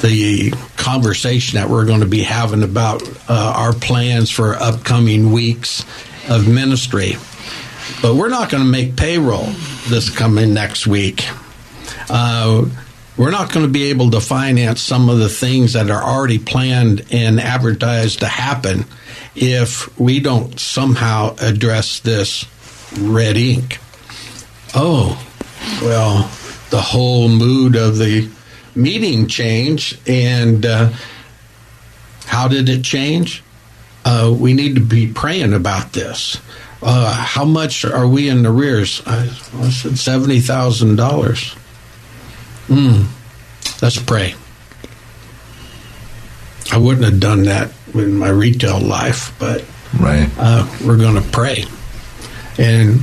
[0.02, 5.84] the conversation that we're going to be having about uh, our plans for upcoming weeks
[6.30, 7.14] of ministry.
[8.02, 9.48] But we're not going to make payroll
[9.88, 11.28] this coming next week.
[12.10, 12.66] Uh,
[13.18, 16.40] we're not going to be able to finance some of the things that are already
[16.40, 18.86] planned and advertised to happen
[19.36, 22.46] if we don't somehow address this
[22.98, 23.80] red ink.
[24.74, 25.22] Oh,
[25.82, 26.32] well,
[26.70, 28.30] the whole mood of the
[28.82, 30.92] meeting change and uh,
[32.26, 33.44] how did it change?
[34.06, 36.40] Uh, we need to be praying about this.
[36.82, 39.02] Uh, how much are we in arrears?
[39.06, 39.24] I,
[39.56, 41.54] I said seventy thousand dollars.
[42.68, 43.04] Hmm.
[43.82, 44.36] Let's pray.
[46.72, 49.66] I wouldn't have done that in my retail life, but
[50.00, 50.30] Right.
[50.38, 51.66] uh, we're going to pray.
[52.58, 53.02] And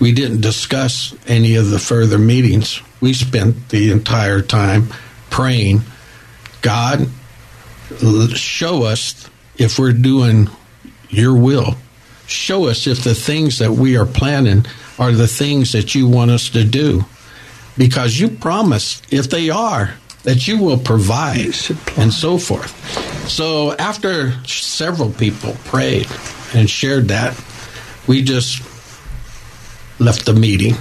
[0.00, 2.80] we didn't discuss any of the further meetings.
[3.00, 4.88] We spent the entire time
[5.30, 5.82] praying,
[6.62, 7.08] God,
[8.34, 10.48] show us if we're doing
[11.08, 11.76] your will.
[12.26, 14.66] Show us if the things that we are planning
[14.98, 17.04] are the things that you want us to do.
[17.78, 21.54] Because you promised, if they are, that you will provide
[21.96, 22.74] and so forth.
[23.28, 26.08] So after several people prayed
[26.54, 27.40] and shared that,
[28.08, 28.60] we just
[30.00, 30.74] left the meeting.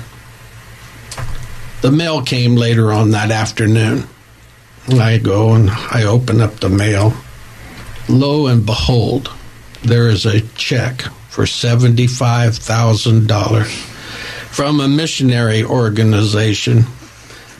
[1.85, 4.07] The mail came later on that afternoon.
[4.89, 7.13] I go and I open up the mail.
[8.09, 9.31] Lo and behold,
[9.83, 13.65] there is a check for $75,000
[14.51, 16.85] from a missionary organization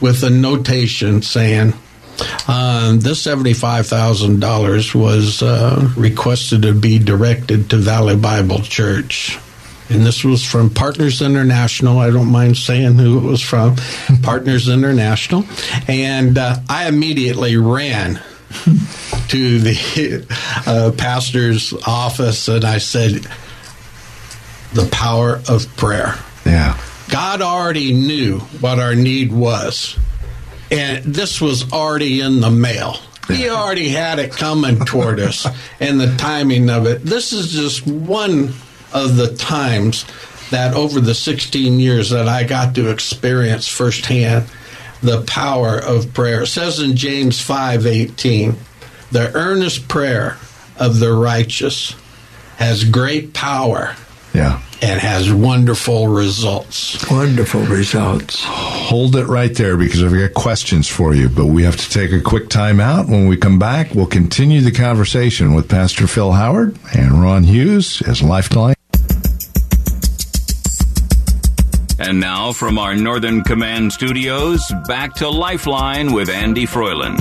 [0.02, 1.76] with a notation saying,
[2.48, 9.38] uh, this $75,000 was uh, requested to be directed to Valley Bible Church.
[9.90, 12.00] And this was from Partners International.
[12.00, 13.76] I don't mind saying who it was from
[14.24, 15.46] Partners International.
[15.88, 18.20] And uh, I immediately ran
[19.28, 20.26] to the
[20.66, 23.28] uh, pastor's office and I said,
[24.74, 26.16] The power of prayer.
[26.46, 26.80] Yeah.
[27.10, 29.98] God already knew what our need was.
[30.72, 32.98] And this was already in the mail.
[33.28, 35.48] He already had it coming toward us
[35.80, 37.04] and the timing of it.
[37.04, 38.54] This is just one
[38.96, 40.06] of the times
[40.50, 44.46] that over the 16 years that I got to experience firsthand
[45.04, 46.44] the power of prayer.
[46.44, 48.56] It says in James 5:18,
[49.12, 50.38] the earnest prayer
[50.78, 51.94] of the righteous
[52.58, 53.96] has great power
[54.34, 54.60] Yeah.
[54.82, 56.98] and has wonderful results.
[57.12, 58.44] Wonderful results.
[58.46, 62.12] Hold it right there because I've got questions for you, but we have to take
[62.14, 63.08] a quick time out.
[63.08, 68.02] When we come back, we'll continue the conversation with Pastor Phil Howard and Ron Hughes
[68.08, 68.75] as Lifeline.
[71.98, 77.20] And now from our Northern Command studios, back to Lifeline with Andy Froyland.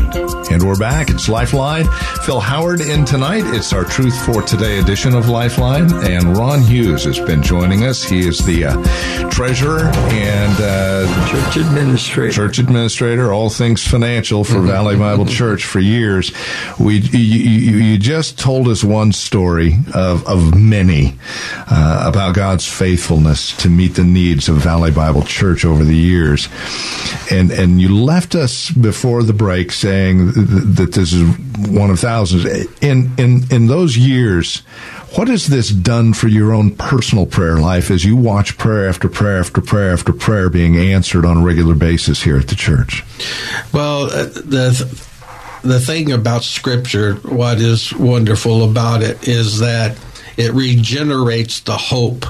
[0.50, 1.10] And we're back.
[1.10, 1.86] It's Lifeline.
[2.24, 3.44] Phil Howard in tonight.
[3.54, 5.92] It's our Truth for Today edition of Lifeline.
[6.04, 8.02] And Ron Hughes has been joining us.
[8.02, 12.32] He is the uh, treasurer and uh, Church administrator.
[12.32, 16.32] church administrator, all things financial for Valley Bible Church for years.
[16.80, 21.14] We you, you, you just told us one story of of many
[21.68, 26.48] uh, about God's faithfulness to meet the needs of Valley Bible Church over the years,
[27.30, 30.46] and and you left us before the break saying th-
[30.76, 31.22] that this is
[31.68, 32.44] one of thousands.
[32.80, 34.62] In in in those years.
[35.16, 39.08] What has this done for your own personal prayer life as you watch prayer after
[39.08, 43.04] prayer after prayer after prayer being answered on a regular basis here at the church?
[43.72, 44.98] Well, uh, the
[45.62, 49.96] the thing about Scripture, what is wonderful about it, is that
[50.36, 52.26] it regenerates the hope.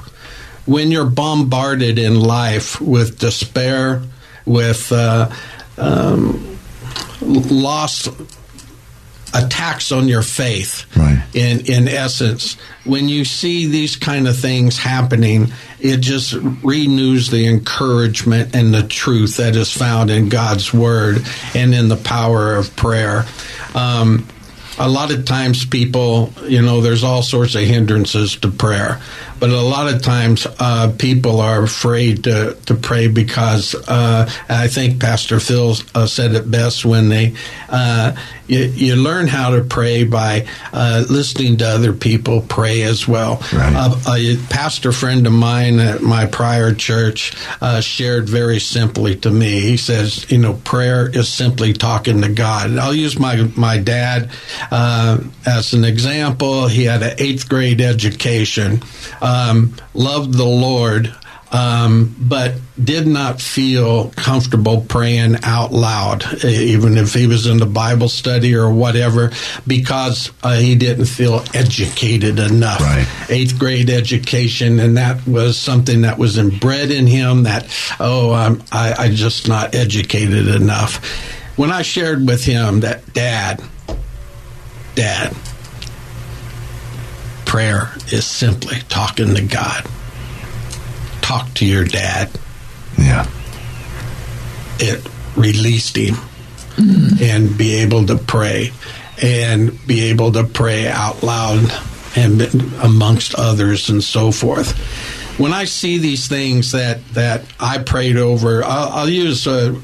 [0.66, 4.03] When you're bombarded in life with despair,
[4.46, 5.31] with uh,
[5.77, 6.59] um,
[7.20, 8.09] lost
[9.35, 10.87] attacks on your faith.
[10.96, 11.22] Right.
[11.35, 15.48] In in essence, when you see these kind of things happening,
[15.81, 21.74] it just renews the encouragement and the truth that is found in God's word and
[21.74, 23.27] in the power of prayer.
[23.74, 24.27] Um,
[24.79, 29.00] a lot of times people you know there's all sorts of hindrances to prayer
[29.44, 34.68] but a lot of times uh, people are afraid to, to pray because uh, i
[34.68, 37.35] think pastor phil uh, said it best when they
[37.68, 43.07] uh, you, you learn how to pray by uh, listening to other people pray as
[43.09, 43.74] well Right.
[43.74, 49.30] Uh, a pastor friend of mine at my prior church uh, shared very simply to
[49.30, 49.61] me.
[49.61, 52.70] He says, you know, prayer is simply talking to God.
[52.70, 54.30] And I'll use my my dad
[54.70, 56.66] uh, as an example.
[56.68, 58.83] He had an eighth grade education,
[59.35, 61.14] um, loved the Lord.
[61.53, 67.66] Um, but did not feel comfortable praying out loud, even if he was in the
[67.66, 69.31] Bible study or whatever,
[69.64, 73.07] because uh, he didn't feel educated enough Right.
[73.29, 77.44] eighth grade education, and that was something that was inbred in him.
[77.44, 77.66] That
[78.01, 80.99] oh, I'm I, I just not educated enough.
[81.57, 83.62] When I shared with him that Dad,
[84.97, 85.37] Dad,
[87.55, 89.87] prayer is simply talking to God.
[91.23, 92.29] Talk to your dad.
[92.99, 93.29] Yeah.
[94.81, 96.16] It released him
[97.22, 98.72] and be able to pray
[99.22, 101.72] and be able to pray out loud
[102.16, 102.43] and
[102.83, 104.76] amongst others and so forth.
[105.39, 109.81] When I see these things that, that I prayed over, I'll, I'll use uh,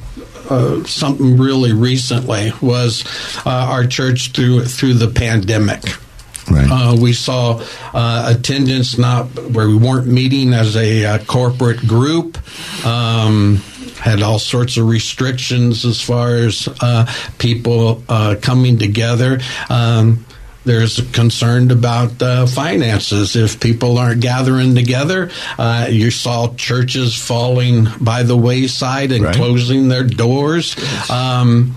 [0.48, 3.04] uh, something really recently was
[3.46, 5.84] uh, our church through through the pandemic.
[6.50, 6.68] Right.
[6.70, 7.62] Uh, we saw
[7.94, 12.38] uh, attendance not where we weren't meeting as a uh, corporate group.
[12.84, 13.56] Um,
[14.00, 17.04] had all sorts of restrictions as far as uh,
[17.38, 19.40] people uh, coming together.
[19.68, 20.24] Um,
[20.64, 23.34] there's concern about uh, finances.
[23.36, 29.34] If people aren't gathering together, uh, you saw churches falling by the wayside and Right.
[29.34, 30.76] closing their doors.
[31.10, 31.74] Um,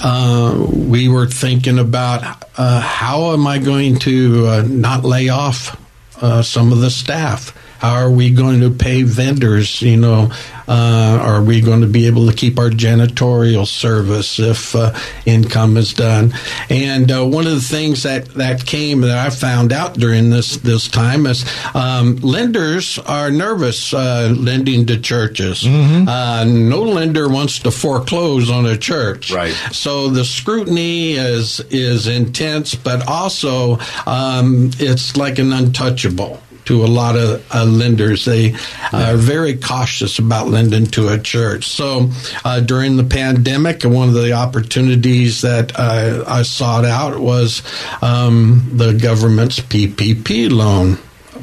[0.00, 5.80] uh, we were thinking about uh, how am I going to uh, not lay off
[6.22, 7.56] uh, some of the staff?
[7.84, 9.82] How are we going to pay vendors?
[9.82, 10.32] You know,
[10.66, 15.76] uh, are we going to be able to keep our janitorial service if uh, income
[15.76, 16.32] is done?
[16.70, 20.56] And uh, one of the things that, that came that I found out during this
[20.56, 25.66] this time is um, lenders are nervous uh, lending to churches.
[25.66, 29.52] Uh, no lender wants to foreclose on a church, Right.
[29.72, 36.86] So the scrutiny is is intense, but also um, it's like an untouchable to a
[36.86, 38.24] lot of uh, lenders.
[38.24, 38.54] They
[38.92, 41.66] are very cautious about lending to a church.
[41.68, 42.10] So
[42.44, 47.62] uh, during the pandemic, one of the opportunities that I, I sought out was
[48.02, 50.98] um, the government's PPP loan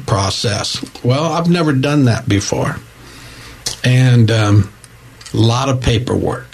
[0.06, 0.84] process.
[1.04, 2.76] Well, I've never done that before,
[3.84, 4.72] and um,
[5.32, 6.51] a lot of paperwork.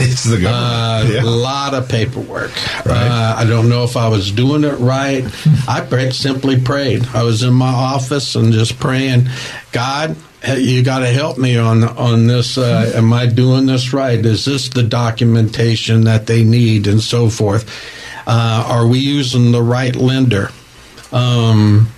[0.00, 1.26] It's the government.
[1.26, 2.52] A lot of paperwork.
[2.86, 5.24] Uh, I don't know if I was doing it right.
[5.68, 7.06] I prayed, simply prayed.
[7.08, 9.28] I was in my office and just praying,
[9.72, 10.16] God,
[10.56, 12.56] you got to help me on on this.
[12.56, 14.18] Uh, am I doing this right?
[14.24, 17.68] Is this the documentation that they need, and so forth?
[18.26, 20.50] Uh, are we using the right lender?
[21.12, 21.88] Um,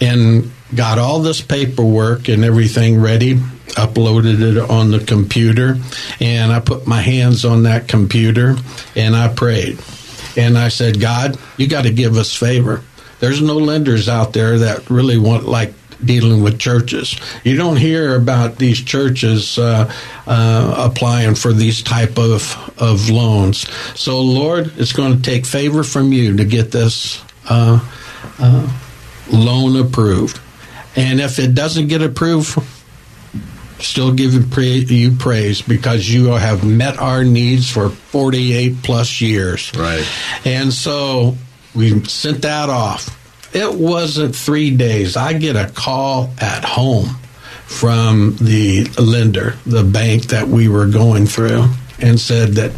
[0.00, 3.38] and got all this paperwork and everything ready,
[3.70, 5.78] uploaded it on the computer,
[6.20, 8.56] and I put my hands on that computer
[8.96, 9.78] and I prayed.
[10.36, 12.82] And I said, God, you got to give us favor.
[13.20, 17.16] There's no lenders out there that really want like dealing with churches.
[17.44, 19.92] You don't hear about these churches uh,
[20.26, 23.68] uh, applying for these type of of loans.
[23.98, 27.78] So, Lord, it's going to take favor from you to get this uh,
[28.38, 28.78] uh,
[29.30, 30.40] loan approved.
[30.96, 32.58] And if it doesn't get approved,
[33.82, 39.72] still giving pra- you praise because you have met our needs for 48 plus years.
[39.74, 40.06] Right.
[40.44, 41.36] And so
[41.74, 43.18] we sent that off.
[43.54, 45.16] It wasn't three days.
[45.16, 47.16] I get a call at home
[47.66, 51.66] from the lender, the bank that we were going through,
[51.98, 52.72] and said that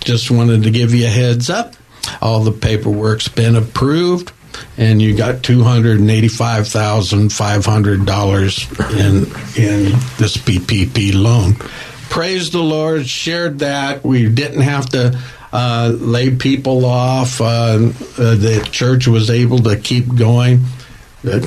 [0.00, 1.74] just wanted to give you a heads up.
[2.20, 4.32] All the paperwork's been approved,
[4.76, 11.14] and you got two hundred and eighty-five thousand five hundred dollars in in this PPP
[11.14, 11.54] loan.
[12.08, 13.06] Praise the Lord!
[13.06, 15.18] Shared that we didn't have to
[15.52, 17.40] uh, lay people off.
[17.40, 20.64] Uh, uh, the church was able to keep going.
[21.22, 21.40] The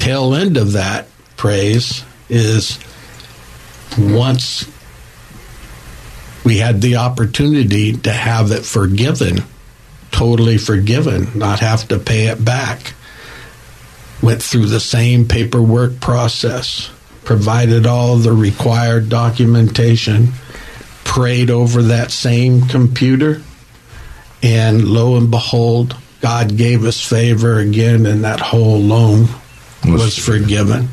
[0.00, 2.78] tail end of that praise is
[3.98, 4.70] once
[6.44, 9.38] we had the opportunity to have it forgiven,
[10.14, 12.94] totally forgiven, not have to pay it back.
[14.22, 16.88] Went through the same paperwork process,
[17.24, 20.28] provided all the required documentation,
[21.02, 23.42] prayed over that same computer,
[24.40, 29.28] and lo and behold, God gave us favor again, and that whole loan
[29.84, 30.90] Was- was forgiven.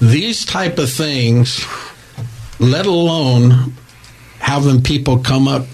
[0.00, 1.64] These type of things,
[2.58, 3.74] let alone
[4.40, 5.66] having people come up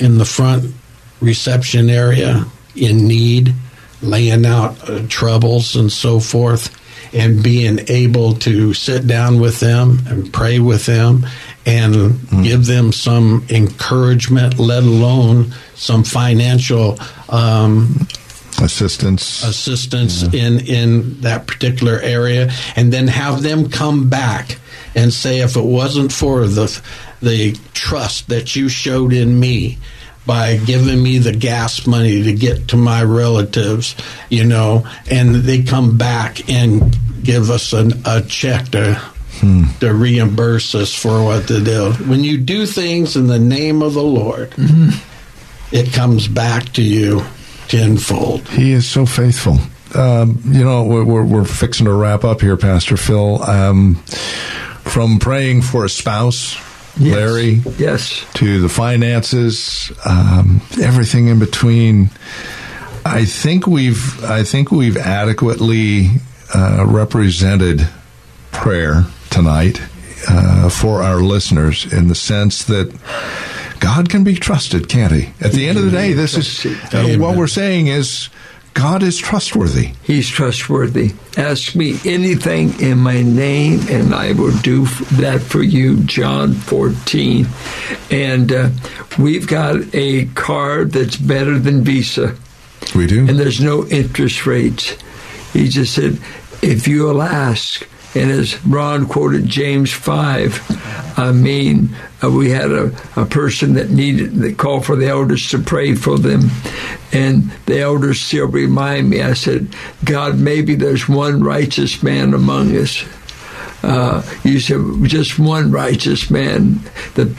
[0.00, 0.74] in the front
[1.22, 2.44] reception area
[2.74, 3.54] in need,
[4.02, 6.78] laying out uh, troubles and so forth,
[7.14, 11.26] and being able to sit down with them and pray with them
[11.64, 16.98] and give them some encouragement, let alone some financial
[17.28, 18.06] um,
[18.60, 19.42] Assistance.
[19.42, 24.58] assistance in in that particular area, and then have them come back
[24.94, 26.80] and say, if it wasn't for the
[27.20, 29.78] the trust that you showed in me
[30.26, 33.96] by giving me the gas money to get to my relatives,
[34.30, 39.00] you know, and they come back and give us an, a check to
[39.80, 41.92] to reimburse us for what they do.
[42.06, 44.54] When you do things in the name of the Lord,
[45.72, 47.24] it comes back to you
[47.66, 48.48] tenfold.
[48.48, 49.56] He is so faithful.
[49.96, 53.42] Um, you know, we're, we're, we're fixing to wrap up here, Pastor Phil.
[53.42, 53.96] Um,
[54.84, 56.56] from praying for a spouse,
[56.98, 57.16] Yes.
[57.16, 58.24] Larry, Yes.
[58.34, 62.10] to the finances, um, everything in between.
[63.04, 66.10] I think we've I think we've adequately
[66.54, 67.88] uh, represented
[68.50, 69.80] prayer tonight
[70.28, 72.94] uh, for our listeners in the sense that
[73.80, 75.30] God can be trusted, can't He?
[75.40, 78.28] At the end of the day, this is uh, what we're saying is
[78.74, 79.92] God is trustworthy.
[80.02, 81.12] He's trustworthy.
[81.36, 86.02] Ask me anything in my name, and I will do that for you.
[86.04, 87.46] John 14.
[88.10, 88.70] And uh,
[89.18, 92.36] we've got a card that's better than Visa.
[92.94, 93.20] We do.
[93.20, 94.96] And there's no interest rates.
[95.52, 96.18] He just said,
[96.62, 102.92] if you'll ask, and as Ron quoted James 5, I mean, uh, we had a,
[103.16, 106.50] a person that needed, that called for the elders to pray for them.
[107.12, 112.76] And the elders still remind me, I said, God, maybe there's one righteous man among
[112.76, 113.02] us.
[113.82, 116.80] Uh, you said, just one righteous man.
[117.14, 117.34] The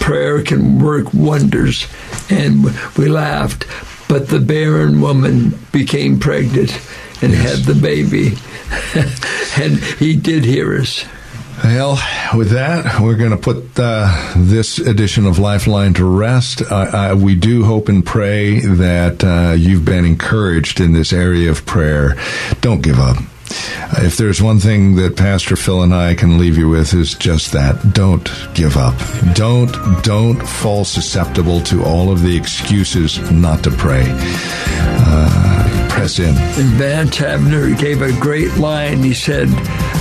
[0.00, 1.86] prayer can work wonders.
[2.28, 2.64] And
[2.98, 3.64] we laughed.
[4.08, 6.70] But the barren woman became pregnant
[7.22, 7.56] and yes.
[7.56, 8.36] had the baby.
[9.62, 11.04] and he did hear us.
[11.64, 11.98] Well,
[12.36, 16.60] with that, we're going to put uh, this edition of Lifeline to rest.
[16.60, 21.50] Uh, uh, we do hope and pray that uh, you've been encouraged in this area
[21.50, 22.16] of prayer.
[22.60, 23.16] Don't give up.
[23.98, 27.52] If there's one thing that Pastor Phil and I can leave you with is just
[27.52, 27.92] that.
[27.92, 28.94] Don't give up.
[29.34, 29.72] Don't
[30.02, 34.04] don't fall susceptible to all of the excuses not to pray.
[34.08, 36.34] Uh, press in.
[36.36, 39.02] And Vance Havner gave a great line.
[39.02, 39.48] He said,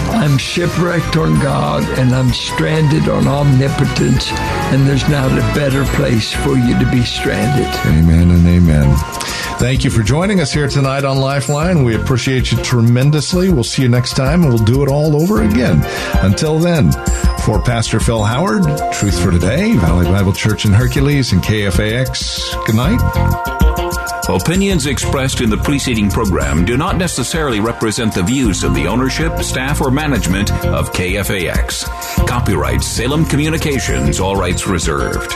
[0.09, 4.31] I'm shipwrecked on God and I'm stranded on omnipotence,
[4.71, 7.67] and there's not a better place for you to be stranded.
[7.85, 8.95] Amen and amen.
[9.57, 11.83] Thank you for joining us here tonight on Lifeline.
[11.83, 13.34] We appreciate you tremendously.
[13.35, 15.81] We'll see you next time and we'll do it all over again.
[16.21, 16.93] Until then,
[17.43, 18.63] for Pastor Phil Howard,
[18.93, 23.01] Truth for Today, Valley Bible Church in Hercules, and KFAX, good night.
[24.29, 29.37] Opinions expressed in the preceding program do not necessarily represent the views of the ownership,
[29.39, 31.85] staff, or management of KFAX.
[32.25, 35.35] Copyright Salem Communications, all rights reserved.